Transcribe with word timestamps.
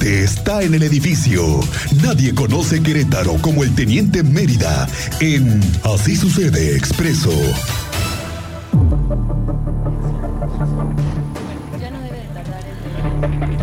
está 0.00 0.62
en 0.62 0.74
el 0.74 0.82
edificio. 0.82 1.60
Nadie 2.02 2.34
conoce 2.34 2.82
Querétaro 2.82 3.34
como 3.42 3.62
el 3.62 3.74
Teniente 3.74 4.22
Mérida 4.22 4.88
en 5.20 5.60
Así 5.84 6.16
sucede 6.16 6.76
expreso. 6.76 7.30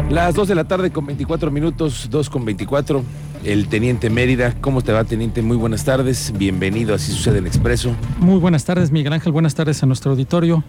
Las 0.09 0.35
2 0.35 0.47
de 0.47 0.55
la 0.55 0.63
tarde 0.63 0.91
con 0.91 1.05
24 1.05 1.51
minutos, 1.51 2.07
2 2.09 2.29
con 2.29 2.45
24. 2.45 3.03
El 3.43 3.67
Teniente 3.67 4.09
Mérida, 4.09 4.53
¿cómo 4.59 4.81
te 4.81 4.91
va, 4.91 5.03
Teniente? 5.03 5.41
Muy 5.41 5.57
buenas 5.57 5.85
tardes. 5.85 6.33
Bienvenido, 6.37 6.93
así 6.93 7.11
sucede 7.11 7.37
en 7.37 7.47
Expreso. 7.47 7.95
Muy 8.19 8.39
buenas 8.39 8.65
tardes, 8.65 8.91
Miguel 8.91 9.13
Ángel. 9.13 9.31
Buenas 9.31 9.55
tardes 9.55 9.81
a 9.81 9.85
nuestro 9.85 10.11
auditorio. 10.11 10.63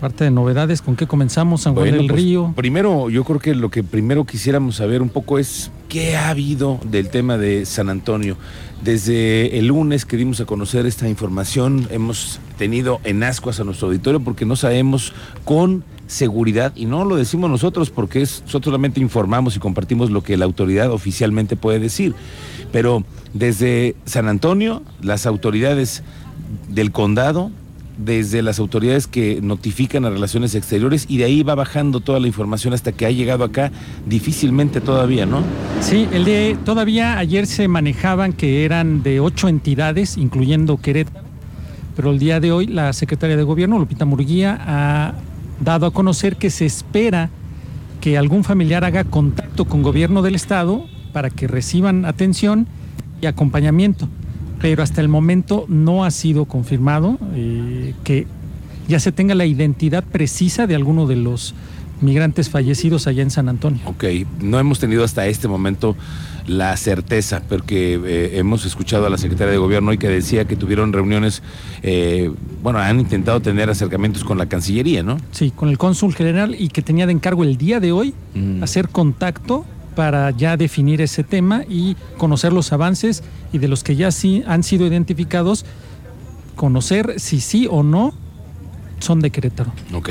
Parte 0.00 0.22
de 0.22 0.30
novedades, 0.30 0.80
¿con 0.80 0.94
qué 0.94 1.08
comenzamos? 1.08 1.62
San 1.62 1.74
Juan 1.74 1.90
del 1.90 2.06
pues, 2.06 2.22
Río. 2.22 2.52
Primero, 2.54 3.10
yo 3.10 3.24
creo 3.24 3.40
que 3.40 3.54
lo 3.56 3.68
que 3.68 3.82
primero 3.82 4.24
quisiéramos 4.24 4.76
saber 4.76 5.02
un 5.02 5.08
poco 5.08 5.40
es 5.40 5.72
qué 5.88 6.16
ha 6.16 6.28
habido 6.28 6.78
del 6.84 7.08
tema 7.08 7.36
de 7.36 7.66
San 7.66 7.88
Antonio. 7.88 8.36
Desde 8.82 9.58
el 9.58 9.66
lunes 9.66 10.04
que 10.04 10.16
dimos 10.16 10.40
a 10.40 10.44
conocer 10.44 10.86
esta 10.86 11.08
información, 11.08 11.88
hemos 11.90 12.38
tenido 12.58 13.00
en 13.02 13.24
ascuas 13.24 13.58
a 13.58 13.64
nuestro 13.64 13.88
auditorio 13.88 14.20
porque 14.20 14.44
no 14.46 14.54
sabemos 14.54 15.12
con 15.44 15.82
seguridad, 16.06 16.72
y 16.74 16.86
no 16.86 17.04
lo 17.04 17.16
decimos 17.16 17.50
nosotros 17.50 17.90
porque 17.90 18.22
es, 18.22 18.42
nosotros 18.46 18.70
solamente 18.70 19.00
informamos 19.00 19.56
y 19.56 19.58
compartimos 19.58 20.10
lo 20.10 20.22
que 20.22 20.36
la 20.36 20.44
autoridad 20.44 20.90
oficialmente 20.90 21.54
puede 21.54 21.80
decir, 21.80 22.14
pero 22.72 23.04
desde 23.34 23.94
San 24.04 24.28
Antonio, 24.28 24.82
las 25.02 25.26
autoridades 25.26 26.02
del 26.68 26.92
condado, 26.92 27.50
desde 27.98 28.42
las 28.42 28.58
autoridades 28.60 29.06
que 29.06 29.40
notifican 29.42 30.04
a 30.04 30.10
relaciones 30.10 30.54
exteriores 30.54 31.04
y 31.08 31.18
de 31.18 31.24
ahí 31.24 31.42
va 31.42 31.54
bajando 31.54 32.00
toda 32.00 32.20
la 32.20 32.28
información 32.28 32.72
hasta 32.72 32.92
que 32.92 33.04
ha 33.04 33.10
llegado 33.10 33.44
acá, 33.44 33.72
difícilmente 34.06 34.80
todavía, 34.80 35.26
¿no? 35.26 35.42
Sí, 35.80 36.08
el 36.12 36.24
de 36.24 36.56
todavía 36.64 37.18
ayer 37.18 37.46
se 37.46 37.68
manejaban 37.68 38.32
que 38.32 38.64
eran 38.64 39.02
de 39.02 39.20
ocho 39.20 39.48
entidades, 39.48 40.16
incluyendo 40.16 40.76
Querétaro, 40.76 41.26
pero 41.96 42.12
el 42.12 42.18
día 42.18 42.38
de 42.40 42.52
hoy 42.52 42.66
la 42.66 42.92
secretaria 42.92 43.36
de 43.36 43.42
gobierno, 43.42 43.78
Lupita 43.78 44.04
Murguía, 44.04 44.58
ha 44.60 45.14
dado 45.60 45.86
a 45.86 45.90
conocer 45.90 46.36
que 46.36 46.50
se 46.50 46.64
espera 46.64 47.30
que 48.00 48.16
algún 48.16 48.44
familiar 48.44 48.84
haga 48.84 49.02
contacto 49.02 49.64
con 49.64 49.82
gobierno 49.82 50.22
del 50.22 50.36
estado 50.36 50.86
para 51.12 51.30
que 51.30 51.48
reciban 51.48 52.04
atención 52.04 52.68
y 53.20 53.26
acompañamiento. 53.26 54.08
Pero 54.60 54.82
hasta 54.82 55.00
el 55.00 55.08
momento 55.08 55.66
no 55.68 56.04
ha 56.04 56.10
sido 56.10 56.44
confirmado 56.46 57.18
eh, 57.34 57.94
que 58.04 58.26
ya 58.88 59.00
se 59.00 59.12
tenga 59.12 59.34
la 59.34 59.46
identidad 59.46 60.02
precisa 60.04 60.66
de 60.66 60.74
alguno 60.74 61.06
de 61.06 61.16
los 61.16 61.54
migrantes 62.00 62.48
fallecidos 62.48 63.06
allá 63.06 63.22
en 63.22 63.30
San 63.30 63.48
Antonio. 63.48 63.80
Ok, 63.86 64.04
no 64.40 64.58
hemos 64.58 64.78
tenido 64.78 65.04
hasta 65.04 65.26
este 65.26 65.48
momento 65.48 65.96
la 66.46 66.76
certeza, 66.76 67.42
porque 67.46 68.00
eh, 68.04 68.38
hemos 68.38 68.64
escuchado 68.64 69.06
a 69.06 69.10
la 69.10 69.18
secretaria 69.18 69.52
de 69.52 69.58
gobierno 69.58 69.90
hoy 69.90 69.98
que 69.98 70.08
decía 70.08 70.46
que 70.46 70.56
tuvieron 70.56 70.92
reuniones, 70.92 71.42
eh, 71.82 72.30
bueno, 72.62 72.78
han 72.78 73.00
intentado 73.00 73.40
tener 73.40 73.68
acercamientos 73.68 74.24
con 74.24 74.38
la 74.38 74.46
Cancillería, 74.46 75.02
¿no? 75.02 75.18
Sí, 75.30 75.50
con 75.50 75.68
el 75.68 75.76
cónsul 75.76 76.14
general 76.14 76.56
y 76.58 76.68
que 76.68 76.80
tenía 76.80 77.06
de 77.06 77.12
encargo 77.12 77.44
el 77.44 77.58
día 77.58 77.80
de 77.80 77.92
hoy 77.92 78.14
hacer 78.62 78.88
contacto 78.88 79.66
para 79.98 80.30
ya 80.30 80.56
definir 80.56 81.00
ese 81.00 81.24
tema 81.24 81.64
y 81.68 81.96
conocer 82.18 82.52
los 82.52 82.72
avances 82.72 83.24
y 83.52 83.58
de 83.58 83.66
los 83.66 83.82
que 83.82 83.96
ya 83.96 84.12
sí 84.12 84.44
han 84.46 84.62
sido 84.62 84.86
identificados, 84.86 85.64
conocer 86.54 87.18
si 87.18 87.40
sí 87.40 87.66
o 87.68 87.82
no 87.82 88.14
son 89.00 89.18
de 89.18 89.30
Querétaro. 89.30 89.72
Ok. 89.92 90.10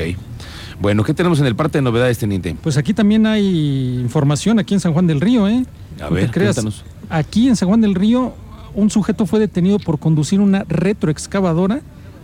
Bueno, 0.78 1.04
¿qué 1.04 1.14
tenemos 1.14 1.40
en 1.40 1.46
el 1.46 1.56
parte 1.56 1.78
de 1.78 1.82
novedades, 1.82 2.18
teniente? 2.18 2.54
Pues 2.62 2.76
aquí 2.76 2.92
también 2.92 3.24
hay 3.24 3.98
información, 3.98 4.58
aquí 4.58 4.74
en 4.74 4.80
San 4.80 4.92
Juan 4.92 5.06
del 5.06 5.22
Río, 5.22 5.48
¿eh? 5.48 5.64
A 6.02 6.10
ver, 6.10 6.30
cuéntanos. 6.30 6.84
Aquí 7.08 7.48
en 7.48 7.56
San 7.56 7.68
Juan 7.68 7.80
del 7.80 7.94
Río, 7.94 8.34
un 8.74 8.90
sujeto 8.90 9.24
fue 9.24 9.40
detenido 9.40 9.78
por 9.78 9.98
conducir 9.98 10.40
una 10.40 10.66
retroexcavadora 10.68 11.80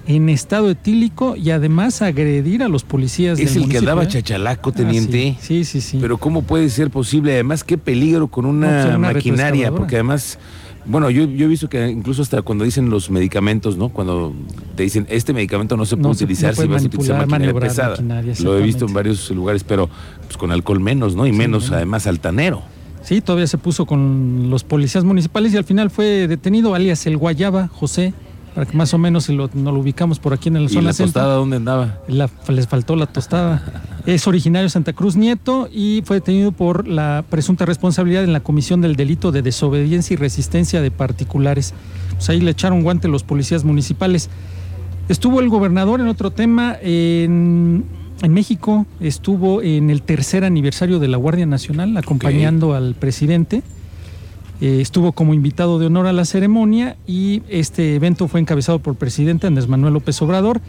en 0.06 0.28
estado 0.28 0.70
etílico 0.70 1.34
y 1.36 1.50
además 1.50 2.02
agredir 2.02 2.62
a 2.62 2.68
los 2.68 2.84
policías 2.84 3.38
es 3.38 3.54
del 3.54 3.64
el 3.64 3.68
que 3.70 3.78
andaba 3.78 4.04
¿eh? 4.04 4.08
chachalaco, 4.08 4.72
teniente. 4.72 5.34
Ah, 5.36 5.40
sí. 5.42 5.64
sí, 5.64 5.80
sí, 5.80 5.98
Pero 6.00 6.18
¿cómo 6.18 6.42
puede 6.42 6.68
ser 6.68 6.90
posible? 6.90 7.32
Además, 7.32 7.64
qué 7.64 7.78
peligro 7.78 8.28
con 8.28 8.44
una, 8.44 8.66
No, 8.68 8.82
pues, 8.84 8.96
una 8.96 9.12
maquinaria, 9.12 9.70
porque 9.72 9.96
además, 9.96 10.38
bueno, 10.84 11.08
yo, 11.08 11.24
yo 11.24 11.46
he 11.46 11.48
visto 11.48 11.68
que 11.70 11.88
incluso 11.88 12.20
hasta 12.20 12.42
cuando 12.42 12.64
dicen 12.64 12.90
los 12.90 13.10
medicamentos, 13.10 13.78
¿no? 13.78 13.88
Cuando 13.88 14.34
te 14.76 14.82
dicen, 14.82 15.06
este 15.08 15.32
medicamento 15.32 15.76
no 15.76 15.86
se 15.86 15.96
puede 15.96 16.08
No 16.08 16.14
se- 16.14 16.24
utilizar 16.24 16.54
no 16.54 16.62
si 16.62 16.68
vas 16.68 16.82
a 16.82 16.86
utilizar 16.86 17.26
maquinaria 17.26 17.60
pesada. 17.60 17.90
maquinaria, 17.92 18.34
Lo 18.42 18.58
he 18.58 18.62
visto 18.62 18.84
en 18.86 18.92
varios 18.92 19.30
lugares, 19.30 19.64
pero 19.64 19.88
pues, 20.26 20.36
con 20.36 20.50
alcohol 20.52 20.80
menos, 20.80 21.16
¿no? 21.16 21.26
Y 21.26 21.32
menos, 21.32 21.70
además, 21.72 22.06
altanero. 22.06 22.62
Sí, 23.02 23.20
todavía 23.20 23.46
se 23.46 23.56
puso 23.58 23.84
con 23.86 24.48
los 24.50 24.64
policías 24.64 25.04
municipales 25.04 25.52
y 25.54 25.56
al 25.58 25.64
final 25.64 25.90
fue 25.90 26.26
detenido 26.26 26.74
alias 26.74 27.06
el 27.06 27.16
Guayaba, 27.18 27.68
José, 27.68 28.14
para 28.54 28.66
que 28.66 28.76
más 28.76 28.94
o 28.94 28.98
menos 28.98 29.28
lo, 29.28 29.50
nos 29.52 29.74
lo 29.74 29.80
ubicamos 29.80 30.18
por 30.20 30.32
aquí 30.32 30.48
en 30.48 30.54
la 30.54 30.60
¿Y 30.62 30.68
zona 30.68 30.82
la 30.88 30.92
centro. 30.92 31.12
tostada 31.12 31.34
dónde 31.34 31.56
andaba? 31.56 31.98
La- 32.08 32.30
les 32.48 32.68
faltó 32.68 32.94
la 32.96 33.06
tostada. 33.06 33.62
Es 34.06 34.26
originario 34.28 34.64
de 34.64 34.70
Santa 34.70 34.92
Cruz 34.92 35.16
Nieto 35.16 35.68
y 35.72 36.02
fue 36.04 36.16
detenido 36.16 36.52
por 36.52 36.86
la 36.86 37.24
presunta 37.28 37.64
responsabilidad 37.66 38.22
en 38.24 38.32
la 38.32 38.40
comisión 38.40 38.80
del 38.80 38.96
delito 38.96 39.32
de 39.32 39.42
desobediencia 39.42 40.14
y 40.14 40.16
resistencia 40.16 40.80
de 40.80 40.90
particulares. 40.90 41.74
Pues 42.12 42.28
ahí 42.30 42.40
le 42.40 42.50
echaron 42.52 42.82
guante 42.82 43.08
los 43.08 43.22
policías 43.24 43.64
municipales. 43.64 44.30
Estuvo 45.08 45.40
el 45.40 45.48
gobernador 45.48 46.00
en 46.00 46.06
otro 46.08 46.30
tema 46.30 46.76
en, 46.80 47.84
en 48.22 48.32
México, 48.32 48.86
estuvo 49.00 49.60
en 49.62 49.90
el 49.90 50.02
tercer 50.02 50.44
aniversario 50.44 50.98
de 50.98 51.08
la 51.08 51.16
Guardia 51.16 51.44
Nacional 51.46 51.96
acompañando 51.96 52.74
al 52.74 52.94
presidente. 52.94 53.62
Eh, 54.60 54.80
estuvo 54.80 55.12
como 55.12 55.34
invitado 55.34 55.78
de 55.78 55.86
honor 55.86 56.06
a 56.06 56.12
la 56.12 56.24
ceremonia 56.24 56.96
y 57.06 57.42
este 57.48 57.96
evento 57.96 58.28
fue 58.28 58.40
encabezado 58.40 58.78
por 58.78 58.94
el 58.94 58.98
presidente 58.98 59.46
Andrés 59.46 59.68
Manuel 59.68 59.94
López 59.94 60.20
Obrador. 60.22 60.60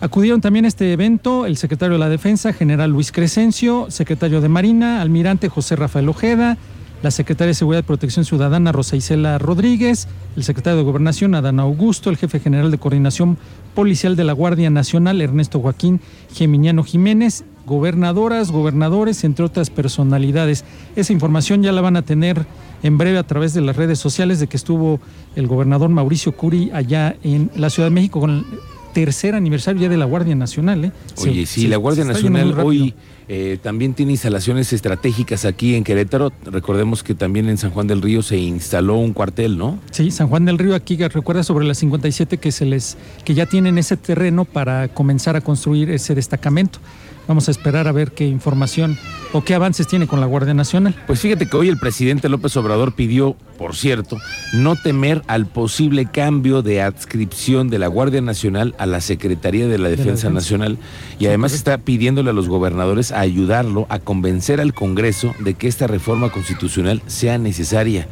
Acudieron 0.00 0.40
también 0.40 0.64
a 0.64 0.68
este 0.68 0.92
evento 0.92 1.46
el 1.46 1.56
secretario 1.56 1.94
de 1.94 1.98
la 1.98 2.08
Defensa, 2.08 2.52
general 2.52 2.90
Luis 2.90 3.12
Crescencio, 3.12 3.86
secretario 3.90 4.40
de 4.40 4.48
Marina, 4.48 5.02
almirante 5.02 5.48
José 5.48 5.76
Rafael 5.76 6.08
Ojeda, 6.08 6.56
la 7.02 7.10
secretaria 7.10 7.48
de 7.48 7.54
Seguridad 7.54 7.82
y 7.82 7.86
Protección 7.86 8.24
Ciudadana 8.24 8.72
Rosa 8.72 8.96
Isela 8.96 9.38
Rodríguez, 9.38 10.06
el 10.36 10.44
secretario 10.44 10.78
de 10.78 10.84
Gobernación 10.84 11.34
Adán 11.34 11.60
Augusto, 11.60 12.10
el 12.10 12.18
jefe 12.18 12.40
general 12.40 12.70
de 12.70 12.78
Coordinación 12.78 13.38
Policial 13.74 14.16
de 14.16 14.24
la 14.24 14.34
Guardia 14.34 14.68
Nacional 14.68 15.20
Ernesto 15.20 15.60
Joaquín 15.60 16.00
Geminiano 16.34 16.82
Jiménez, 16.82 17.44
gobernadoras, 17.66 18.50
gobernadores, 18.50 19.24
entre 19.24 19.44
otras 19.44 19.70
personalidades. 19.70 20.64
Esa 20.96 21.12
información 21.12 21.62
ya 21.62 21.72
la 21.72 21.80
van 21.80 21.96
a 21.96 22.02
tener 22.02 22.46
en 22.82 22.98
breve 22.98 23.18
a 23.18 23.22
través 23.22 23.54
de 23.54 23.60
las 23.60 23.76
redes 23.76 23.98
sociales 23.98 24.40
de 24.40 24.46
que 24.46 24.56
estuvo 24.56 25.00
el 25.36 25.46
gobernador 25.46 25.90
Mauricio 25.90 26.32
Curi 26.32 26.70
allá 26.72 27.16
en 27.22 27.50
la 27.54 27.70
Ciudad 27.70 27.88
de 27.88 27.94
México 27.94 28.20
con 28.20 28.30
el 28.30 28.44
tercer 28.92 29.34
aniversario 29.34 29.82
ya 29.82 29.88
de 29.88 29.96
la 29.96 30.04
Guardia 30.04 30.34
Nacional. 30.34 30.84
¿eh? 30.84 30.92
Oye, 31.18 31.46
sí, 31.46 31.66
la 31.66 31.76
Guardia 31.76 32.04
Nacional 32.04 32.58
hoy 32.58 32.94
eh, 33.28 33.58
también 33.62 33.94
tiene 33.94 34.12
instalaciones 34.12 34.72
estratégicas 34.72 35.44
aquí 35.44 35.74
en 35.74 35.84
Querétaro. 35.84 36.32
Recordemos 36.44 37.02
que 37.02 37.14
también 37.14 37.48
en 37.48 37.58
San 37.58 37.70
Juan 37.70 37.86
del 37.86 38.02
Río 38.02 38.22
se 38.22 38.36
instaló 38.36 38.96
un 38.96 39.12
cuartel, 39.12 39.56
¿no? 39.56 39.78
Sí, 39.90 40.10
San 40.10 40.28
Juan 40.28 40.44
del 40.44 40.58
Río 40.58 40.74
aquí 40.74 40.96
recuerda 40.96 41.42
sobre 41.42 41.66
la 41.66 41.74
57 41.74 42.38
que 42.38 42.52
se 42.52 42.64
les 42.64 42.96
que 43.24 43.34
ya 43.34 43.46
tienen 43.46 43.78
ese 43.78 43.96
terreno 43.96 44.44
para 44.44 44.88
comenzar 44.88 45.36
a 45.36 45.40
construir 45.40 45.90
ese 45.90 46.14
destacamento. 46.14 46.80
Vamos 47.28 47.48
a 47.48 47.50
esperar 47.50 47.86
a 47.86 47.92
ver 47.92 48.12
qué 48.12 48.26
información 48.26 48.98
o 49.32 49.44
qué 49.44 49.54
avances 49.54 49.86
tiene 49.86 50.06
con 50.06 50.20
la 50.20 50.26
Guardia 50.26 50.54
Nacional. 50.54 50.94
Pues 51.06 51.20
fíjate 51.20 51.46
que 51.46 51.56
hoy 51.56 51.68
el 51.68 51.78
presidente 51.78 52.28
López 52.28 52.56
Obrador 52.56 52.94
pidió, 52.94 53.36
por 53.58 53.76
cierto, 53.76 54.18
no 54.52 54.74
temer 54.76 55.22
al 55.28 55.46
posible 55.46 56.06
cambio 56.06 56.62
de 56.62 56.82
adscripción 56.82 57.68
de 57.70 57.78
la 57.78 57.86
Guardia 57.86 58.20
Nacional 58.20 58.74
a 58.78 58.86
la 58.86 59.00
Secretaría 59.00 59.68
de 59.68 59.78
la 59.78 59.88
Defensa, 59.88 60.28
Defensa. 60.28 60.30
Nacional 60.30 60.78
y 61.18 61.26
además 61.26 61.52
está 61.52 61.78
pidiéndole 61.78 62.30
a 62.30 62.34
los 62.34 62.48
gobernadores 62.48 63.12
a 63.12 63.20
ayudarlo 63.20 63.86
a 63.88 63.98
convencer 64.00 64.60
al 64.60 64.74
Congreso 64.74 65.34
de 65.38 65.54
que 65.54 65.68
esta 65.68 65.86
reforma 65.86 66.30
constitucional 66.30 67.02
sea 67.06 67.38
necesaria. 67.38 68.08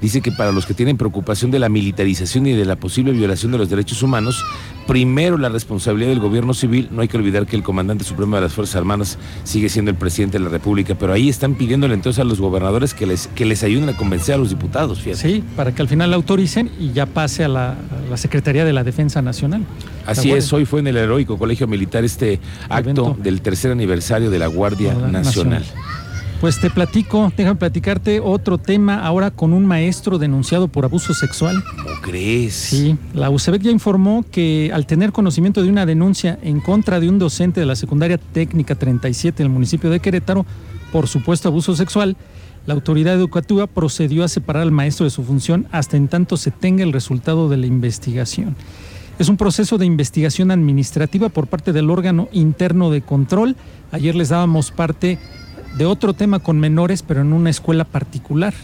Dice 0.00 0.20
que 0.20 0.32
para 0.32 0.52
los 0.52 0.66
que 0.66 0.74
tienen 0.74 0.96
preocupación 0.96 1.50
de 1.50 1.58
la 1.58 1.68
militarización 1.68 2.46
y 2.46 2.52
de 2.52 2.64
la 2.64 2.76
posible 2.76 3.12
violación 3.12 3.52
de 3.52 3.58
los 3.58 3.68
derechos 3.68 4.02
humanos, 4.02 4.44
primero 4.86 5.36
la 5.38 5.48
responsabilidad 5.48 6.10
del 6.10 6.20
gobierno 6.20 6.54
civil. 6.54 6.88
No 6.90 7.02
hay 7.02 7.08
que 7.08 7.16
olvidar 7.16 7.46
que 7.46 7.56
el 7.56 7.62
comandante 7.62 8.04
supremo 8.04 8.36
de 8.36 8.42
las 8.42 8.52
Fuerzas 8.52 8.76
Armadas 8.76 9.18
sigue 9.44 9.68
siendo 9.68 9.90
el 9.90 9.96
presidente 9.96 10.38
de 10.38 10.44
la 10.44 10.50
República, 10.50 10.94
pero 10.94 11.12
ahí 11.12 11.28
están 11.28 11.54
pidiéndole 11.54 11.94
entonces 11.94 12.20
a 12.20 12.24
los 12.24 12.40
gobernadores 12.40 12.94
que 12.94 13.06
les, 13.06 13.26
que 13.28 13.44
les 13.44 13.62
ayuden 13.62 13.88
a 13.88 13.96
convencer 13.96 14.34
a 14.34 14.38
los 14.38 14.50
diputados, 14.50 15.00
fíjate. 15.00 15.20
Sí, 15.20 15.44
para 15.56 15.74
que 15.74 15.82
al 15.82 15.88
final 15.88 16.10
la 16.10 16.16
autoricen 16.16 16.70
y 16.78 16.92
ya 16.92 17.06
pase 17.06 17.44
a 17.44 17.48
la, 17.48 17.72
a 17.72 17.76
la 18.10 18.16
Secretaría 18.16 18.64
de 18.64 18.72
la 18.72 18.84
Defensa 18.84 19.22
Nacional. 19.22 19.64
Así 20.06 20.32
es, 20.32 20.52
hoy 20.52 20.64
fue 20.64 20.80
en 20.80 20.88
el 20.88 20.96
heroico 20.96 21.38
Colegio 21.38 21.66
Militar 21.66 22.04
este 22.04 22.40
acto 22.68 22.90
Evento. 22.90 23.16
del 23.22 23.42
tercer 23.42 23.70
aniversario 23.70 24.30
de 24.30 24.38
la 24.38 24.46
Guardia 24.46 24.60
Guardia 24.60 24.94
Nacional. 24.94 25.60
Nacional. 25.60 25.89
Pues 26.40 26.58
te 26.58 26.70
platico, 26.70 27.30
déjame 27.36 27.56
platicarte 27.56 28.18
otro 28.18 28.56
tema 28.56 29.04
ahora 29.04 29.30
con 29.30 29.52
un 29.52 29.66
maestro 29.66 30.16
denunciado 30.16 30.68
por 30.68 30.86
abuso 30.86 31.12
sexual. 31.12 31.62
¿Cómo 31.76 32.00
crees? 32.00 32.54
Sí, 32.54 32.96
la 33.12 33.28
UCEBEC 33.28 33.60
ya 33.60 33.70
informó 33.70 34.24
que 34.30 34.70
al 34.72 34.86
tener 34.86 35.12
conocimiento 35.12 35.62
de 35.62 35.68
una 35.68 35.84
denuncia 35.84 36.38
en 36.40 36.60
contra 36.60 36.98
de 36.98 37.10
un 37.10 37.18
docente 37.18 37.60
de 37.60 37.66
la 37.66 37.76
secundaria 37.76 38.16
técnica 38.16 38.74
37 38.74 39.42
del 39.42 39.52
municipio 39.52 39.90
de 39.90 40.00
Querétaro, 40.00 40.46
por 40.92 41.08
supuesto 41.08 41.48
abuso 41.48 41.76
sexual, 41.76 42.16
la 42.64 42.72
autoridad 42.72 43.12
educativa 43.12 43.66
procedió 43.66 44.24
a 44.24 44.28
separar 44.28 44.62
al 44.62 44.72
maestro 44.72 45.04
de 45.04 45.10
su 45.10 45.22
función 45.22 45.66
hasta 45.72 45.98
en 45.98 46.08
tanto 46.08 46.38
se 46.38 46.50
tenga 46.50 46.82
el 46.84 46.94
resultado 46.94 47.50
de 47.50 47.58
la 47.58 47.66
investigación. 47.66 48.56
Es 49.18 49.28
un 49.28 49.36
proceso 49.36 49.76
de 49.76 49.84
investigación 49.84 50.50
administrativa 50.50 51.28
por 51.28 51.48
parte 51.48 51.74
del 51.74 51.90
órgano 51.90 52.30
interno 52.32 52.90
de 52.90 53.02
control. 53.02 53.56
Ayer 53.92 54.14
les 54.14 54.30
dábamos 54.30 54.70
parte 54.70 55.18
de 55.76 55.86
otro 55.86 56.14
tema 56.14 56.38
con 56.38 56.58
menores, 56.58 57.02
pero 57.02 57.20
en 57.20 57.32
una 57.32 57.50
escuela 57.50 57.84
particular, 57.84 58.54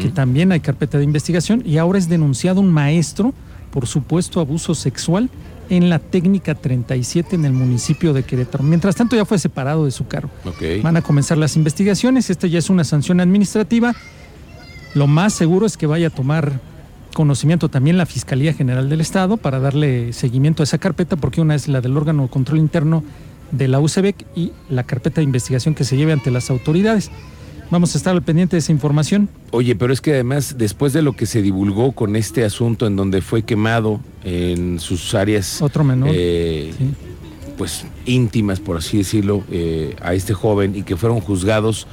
que 0.00 0.08
también 0.10 0.52
hay 0.52 0.60
carpeta 0.60 0.98
de 0.98 1.04
investigación, 1.04 1.62
y 1.64 1.78
ahora 1.78 1.98
es 1.98 2.08
denunciado 2.08 2.60
un 2.60 2.70
maestro 2.70 3.32
por 3.70 3.86
supuesto 3.86 4.40
abuso 4.40 4.74
sexual 4.74 5.30
en 5.70 5.88
la 5.88 6.00
técnica 6.00 6.54
37 6.54 7.36
en 7.36 7.44
el 7.44 7.52
municipio 7.52 8.12
de 8.12 8.24
Querétaro. 8.24 8.64
Mientras 8.64 8.96
tanto 8.96 9.16
ya 9.16 9.24
fue 9.24 9.38
separado 9.38 9.84
de 9.84 9.92
su 9.92 10.06
cargo. 10.06 10.30
Van 10.82 10.96
a 10.96 11.02
comenzar 11.02 11.38
las 11.38 11.56
investigaciones, 11.56 12.28
esta 12.28 12.46
ya 12.46 12.58
es 12.58 12.68
una 12.68 12.84
sanción 12.84 13.20
administrativa. 13.20 13.94
Lo 14.94 15.06
más 15.06 15.32
seguro 15.32 15.66
es 15.66 15.76
que 15.76 15.86
vaya 15.86 16.08
a 16.08 16.10
tomar 16.10 16.60
conocimiento 17.14 17.68
también 17.68 17.96
la 17.96 18.06
Fiscalía 18.06 18.52
General 18.52 18.88
del 18.88 19.00
Estado 19.00 19.36
para 19.36 19.60
darle 19.60 20.12
seguimiento 20.12 20.62
a 20.62 20.64
esa 20.64 20.78
carpeta, 20.78 21.16
porque 21.16 21.40
una 21.40 21.54
es 21.54 21.68
la 21.68 21.80
del 21.80 21.96
órgano 21.96 22.24
de 22.24 22.28
control 22.28 22.58
interno 22.58 23.04
de 23.50 23.68
la 23.68 23.80
UCEBEC 23.80 24.26
y 24.34 24.52
la 24.68 24.84
carpeta 24.84 25.20
de 25.20 25.24
investigación 25.24 25.74
que 25.74 25.84
se 25.84 25.96
lleve 25.96 26.12
ante 26.12 26.30
las 26.30 26.50
autoridades. 26.50 27.10
Vamos 27.70 27.94
a 27.94 27.98
estar 27.98 28.14
al 28.14 28.22
pendiente 28.22 28.56
de 28.56 28.58
esa 28.58 28.72
información. 28.72 29.28
Oye, 29.52 29.76
pero 29.76 29.92
es 29.92 30.00
que 30.00 30.14
además, 30.14 30.56
después 30.58 30.92
de 30.92 31.02
lo 31.02 31.12
que 31.12 31.26
se 31.26 31.40
divulgó 31.40 31.92
con 31.92 32.16
este 32.16 32.44
asunto 32.44 32.86
en 32.86 32.96
donde 32.96 33.22
fue 33.22 33.42
quemado 33.42 34.00
en 34.24 34.80
sus 34.80 35.14
áreas. 35.14 35.62
Otro 35.62 35.84
menor. 35.84 36.10
Eh, 36.12 36.72
pues 37.56 37.84
íntimas, 38.06 38.58
por 38.58 38.76
así 38.76 38.98
decirlo, 38.98 39.44
eh, 39.52 39.94
a 40.02 40.14
este 40.14 40.34
joven 40.34 40.74
y 40.74 40.82
que 40.82 40.96
fueron 40.96 41.20
juzgados 41.20 41.86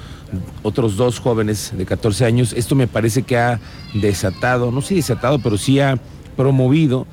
otros 0.63 0.97
dos 0.97 1.19
jóvenes 1.19 1.73
de 1.77 1.85
14 1.85 2.25
años, 2.25 2.53
esto 2.53 2.75
me 2.75 2.87
parece 2.87 3.21
que 3.21 3.37
ha 3.37 3.59
desatado, 3.93 4.71
no 4.71 4.81
sé 4.81 4.95
desatado, 4.95 5.39
pero 5.39 5.57
sí 5.57 5.79
ha 5.79 5.99
promovido 6.35 7.05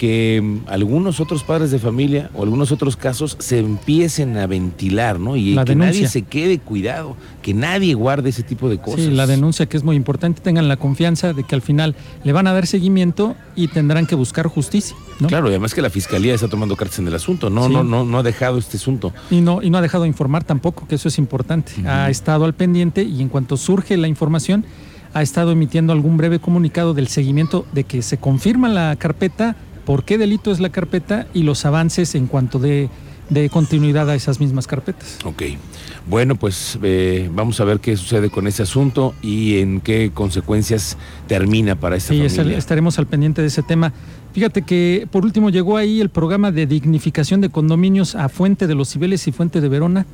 que 0.00 0.40
mm, 0.42 0.60
algunos 0.70 1.20
otros 1.20 1.44
padres 1.44 1.70
de 1.70 1.78
familia 1.78 2.30
o 2.32 2.42
algunos 2.42 2.72
otros 2.72 2.96
casos 2.96 3.36
se 3.38 3.58
empiecen 3.58 4.38
a 4.38 4.46
ventilar, 4.46 5.20
¿no? 5.20 5.36
Y 5.36 5.62
que 5.66 5.74
nadie 5.74 6.08
se 6.08 6.22
quede 6.22 6.58
cuidado, 6.58 7.18
que 7.42 7.52
nadie 7.52 7.92
guarde 7.92 8.30
ese 8.30 8.42
tipo 8.42 8.70
de 8.70 8.78
cosas. 8.78 9.04
Sí, 9.04 9.10
la 9.10 9.26
denuncia 9.26 9.66
que 9.66 9.76
es 9.76 9.84
muy 9.84 9.96
importante, 9.96 10.40
tengan 10.40 10.68
la 10.68 10.78
confianza 10.78 11.34
de 11.34 11.44
que 11.44 11.54
al 11.54 11.60
final 11.60 11.94
le 12.24 12.32
van 12.32 12.46
a 12.46 12.54
dar 12.54 12.66
seguimiento 12.66 13.36
y 13.54 13.68
tendrán 13.68 14.06
que 14.06 14.14
buscar 14.14 14.46
justicia. 14.46 14.96
¿no? 15.18 15.28
Claro, 15.28 15.48
y 15.48 15.50
además 15.50 15.74
que 15.74 15.82
la 15.82 15.90
fiscalía 15.90 16.32
está 16.32 16.48
tomando 16.48 16.76
cartas 16.76 16.98
en 17.00 17.06
el 17.06 17.14
asunto, 17.14 17.50
no, 17.50 17.68
no, 17.68 17.84
no, 17.84 18.02
no 18.02 18.18
ha 18.18 18.22
dejado 18.22 18.56
este 18.56 18.78
asunto. 18.78 19.12
Y 19.30 19.42
no, 19.42 19.60
y 19.60 19.68
no 19.68 19.76
ha 19.76 19.82
dejado 19.82 20.04
de 20.04 20.08
informar 20.08 20.44
tampoco, 20.44 20.88
que 20.88 20.94
eso 20.94 21.08
es 21.08 21.18
importante. 21.18 21.72
Ha 21.86 22.08
estado 22.08 22.46
al 22.46 22.54
pendiente 22.54 23.02
y 23.02 23.20
en 23.20 23.28
cuanto 23.28 23.58
surge 23.58 23.98
la 23.98 24.08
información, 24.08 24.64
ha 25.12 25.20
estado 25.20 25.52
emitiendo 25.52 25.92
algún 25.92 26.16
breve 26.16 26.38
comunicado 26.38 26.94
del 26.94 27.08
seguimiento 27.08 27.66
de 27.74 27.84
que 27.84 28.00
se 28.00 28.16
confirma 28.16 28.70
la 28.70 28.96
carpeta 28.96 29.56
por 29.90 30.04
qué 30.04 30.18
delito 30.18 30.52
es 30.52 30.60
la 30.60 30.68
carpeta 30.68 31.26
y 31.34 31.42
los 31.42 31.64
avances 31.64 32.14
en 32.14 32.28
cuanto 32.28 32.60
de, 32.60 32.88
continuidad 33.50 34.08
a 34.08 34.14
esas 34.14 34.38
mismas 34.38 34.68
carpetas. 34.68 35.18
Ok. 35.24 35.42
Bueno, 36.08 36.36
pues 36.36 36.78
eh, 36.80 37.28
vamos 37.34 37.60
a 37.60 37.64
ver 37.64 37.80
qué 37.80 37.96
sucede 37.96 38.30
con 38.30 38.46
ese 38.46 38.62
asunto 38.62 39.16
y 39.20 39.58
en 39.58 39.80
qué 39.80 40.12
consecuencias 40.14 40.96
termina 41.26 41.74
para 41.74 41.96
esta 41.96 42.14
sí, 42.14 42.28
familia. 42.28 42.56
estaremos 42.56 43.00
al 43.00 43.08
pendiente 43.08 43.42
de 43.42 43.48
ese 43.48 43.64
tema. 43.64 43.92
Fíjate 44.32 44.62
que 44.62 45.08
por 45.10 45.24
último 45.24 45.50
llegó 45.50 45.76
ahí 45.76 46.00
el 46.00 46.08
programa 46.08 46.52
de 46.52 46.68
dignificación 46.68 47.40
de 47.40 47.48
condominios 47.48 48.14
a 48.14 48.28
Fuente 48.28 48.68
de 48.68 48.76
los 48.76 48.90
Cibeles 48.92 49.26
y 49.26 49.32
Fuente 49.32 49.60
de 49.60 49.68
Verona. 49.68 50.06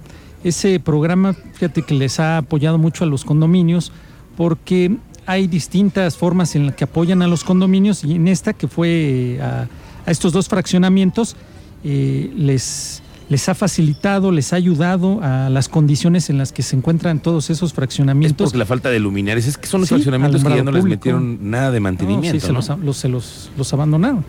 Ese 0.42 0.80
programa, 0.80 1.34
fíjate 1.34 1.82
que 1.82 1.92
les 1.92 2.18
ha 2.18 2.38
apoyado 2.38 2.78
mucho 2.78 3.04
a 3.04 3.06
los 3.06 3.26
condominios 3.26 3.92
porque 4.38 4.96
hay 5.26 5.48
distintas 5.48 6.16
formas 6.16 6.54
en 6.54 6.66
las 6.66 6.76
que 6.76 6.84
apoyan 6.84 7.20
a 7.22 7.26
los 7.26 7.44
condominios 7.44 8.04
y 8.04 8.14
en 8.14 8.28
esta 8.28 8.52
que 8.52 8.68
fue 8.68 8.88
eh, 9.36 9.42
a, 9.42 9.66
estos 10.06 10.32
dos 10.32 10.48
fraccionamientos 10.48 11.36
eh, 11.84 12.32
les, 12.36 13.02
les 13.28 13.48
ha 13.48 13.54
facilitado, 13.54 14.30
les 14.30 14.52
ha 14.52 14.56
ayudado 14.56 15.20
a 15.22 15.50
las 15.50 15.68
condiciones 15.68 16.30
en 16.30 16.38
las 16.38 16.52
que 16.52 16.62
se 16.62 16.76
encuentran 16.76 17.18
todos 17.18 17.50
esos 17.50 17.72
fraccionamientos. 17.72 18.46
Es 18.46 18.50
porque 18.52 18.58
la 18.58 18.66
falta 18.66 18.88
de 18.88 19.00
luminarias, 19.00 19.46
es 19.48 19.58
que 19.58 19.66
son 19.66 19.80
los 19.80 19.88
fraccionamientos 19.88 20.44
que 20.44 20.48
ya 20.48 20.62
no 20.62 20.70
les 20.70 20.84
metieron 20.84 21.50
nada 21.50 21.72
de 21.72 21.80
mantenimiento. 21.80 22.40
sí, 22.40 22.46
se, 22.46 22.52
Los, 22.52 22.96
se 22.96 23.08
los, 23.08 23.50
los 23.56 23.72
abandonaron. 23.72 24.24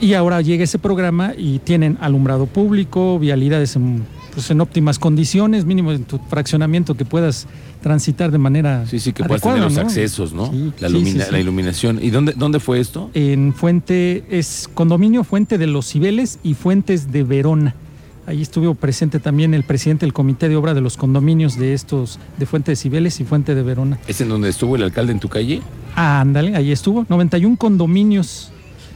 Y 0.00 0.14
ahora 0.14 0.40
llega 0.40 0.64
ese 0.64 0.78
programa 0.78 1.32
y 1.38 1.60
tienen 1.60 1.96
alumbrado 2.00 2.46
público, 2.46 3.18
vialidades 3.18 3.76
en 3.76 4.04
pues 4.34 4.50
en 4.50 4.60
óptimas 4.60 4.98
condiciones, 4.98 5.64
mínimo 5.64 5.92
en 5.92 6.04
tu 6.04 6.18
fraccionamiento 6.18 6.94
que 6.94 7.04
puedas 7.04 7.46
transitar 7.82 8.30
de 8.30 8.38
manera 8.38 8.84
Sí, 8.86 8.98
sí, 8.98 9.12
que 9.12 9.24
puedas 9.24 9.42
tener 9.42 9.60
los 9.60 9.76
accesos, 9.78 10.32
¿no? 10.32 10.50
la, 10.80 10.88
la, 10.88 11.38
iluminación. 11.40 11.98
¿Y 12.02 12.10
dónde, 12.10 12.32
dónde 12.36 12.60
fue 12.60 12.80
esto? 12.80 13.10
En 13.14 13.54
Fuente, 13.54 14.24
es 14.30 14.68
condominio 14.72 15.24
Fuente 15.24 15.58
de 15.58 15.66
los 15.66 15.86
Cibeles 15.86 16.38
y 16.42 16.54
Fuentes 16.54 17.12
de 17.12 17.22
Verona. 17.22 17.74
Ahí 18.26 18.40
estuvo 18.40 18.74
presente 18.74 19.20
también 19.20 19.52
el 19.52 19.64
presidente 19.64 20.06
del 20.06 20.14
Comité 20.14 20.48
de 20.48 20.56
Obra 20.56 20.72
de 20.72 20.80
los 20.80 20.96
Condominios 20.96 21.58
de 21.58 21.74
estos, 21.74 22.18
de 22.38 22.46
Fuente 22.46 22.72
de 22.72 22.76
Cibeles 22.76 23.20
y 23.20 23.24
Fuente 23.24 23.54
de 23.54 23.62
Verona. 23.62 23.98
¿Es 24.08 24.20
en 24.22 24.30
donde 24.30 24.48
estuvo 24.48 24.76
el 24.76 24.82
alcalde 24.82 25.12
en 25.12 25.20
tu 25.20 25.28
calle? 25.28 25.60
Ah, 25.94 26.20
ándale, 26.20 26.56
ahí 26.56 26.72
estuvo. 26.72 27.04
91 27.08 27.56
condominios 27.58 28.50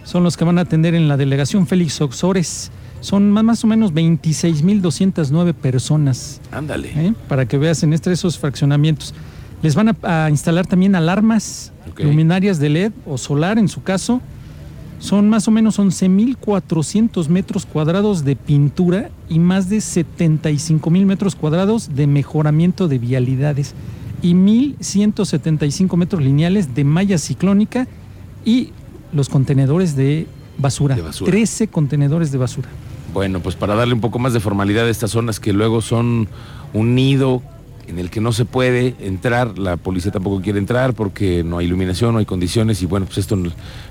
son 0.05 0.25
los 0.25 0.38
que 0.38 0.44
van 0.44 0.56
a 0.56 0.62
atender 0.62 0.94
en 0.94 1.08
la 1.08 1.19
delegación 1.19 1.67
Félix 1.67 2.00
Oxores. 2.00 2.70
Son 3.00 3.31
más, 3.31 3.45
más 3.45 3.65
o 3.65 3.67
menos 3.67 3.93
26.209 3.93 5.55
personas. 5.55 6.41
Ándale. 6.50 6.91
¿eh? 6.95 7.15
Para 7.29 7.47
que 7.47 7.59
veas 7.59 7.83
en 7.83 7.93
estos 7.93 8.12
esos 8.12 8.39
fraccionamientos. 8.39 9.15
Les 9.62 9.75
van 9.75 9.97
a, 10.03 10.31
instalar 10.31 10.67
también 10.67 10.95
alarmas, 10.95 11.73
luminarias 11.97 12.61
de 12.61 12.69
LED 12.69 12.93
o 13.06 13.19
solar 13.19 13.59
en 13.59 13.69
su 13.69 13.83
caso. 13.83 14.21
Son 15.00 15.29
más 15.29 15.47
o 15.47 15.50
menos 15.50 15.79
11.400 15.79 17.29
metros 17.29 17.67
cuadrados 17.67 18.25
de 18.25 18.35
pintura 18.35 19.11
y 19.29 19.39
más 19.39 19.69
de 19.69 19.79
75.000 19.79 21.06
metros 21.06 21.37
cuadrados 21.37 21.94
de 21.94 22.06
mejoramiento 22.06 22.89
de 22.89 22.99
vialidades 22.99 23.75
y 24.23 24.35
1.175 24.35 25.97
metros 25.97 26.23
lineales 26.23 26.75
de 26.75 26.83
malla 26.83 27.19
ciclónica 27.19 27.87
y 28.44 28.71
los 29.12 29.29
contenedores 29.29 29.94
de 29.94 30.27
basura. 30.59 30.97
de 30.97 31.03
basura. 31.03 31.31
13 31.31 31.69
contenedores 31.69 32.33
de 32.33 32.39
basura. 32.39 32.69
Bueno, 33.12 33.40
pues 33.40 33.56
para 33.56 33.75
darle 33.75 33.94
un 33.94 34.00
poco 34.00 34.19
más 34.19 34.32
de 34.32 34.40
formalidad 34.40 34.87
a 34.87 34.90
estas 34.90 35.10
zonas 35.10 35.40
que 35.40 35.52
luego 35.52 35.81
son 35.81 36.28
un 36.72 36.94
nido 36.94 37.43
en 37.88 37.99
el 37.99 38.10
que 38.10 38.20
no 38.20 38.32
se 38.32 38.44
puede 38.44 38.94
entrar, 39.00 39.58
la 39.58 39.78
policía 39.78 40.12
tampoco 40.12 40.43
quiere 40.43 40.58
entrar 40.58 40.93
porque 40.93 41.43
no 41.43 41.58
hay 41.58 41.67
iluminación, 41.67 42.12
no 42.12 42.19
hay 42.19 42.27
condiciones 42.27 42.82
y 42.82 42.86
bueno, 42.86 43.06
pues 43.06 43.19
esto 43.19 43.36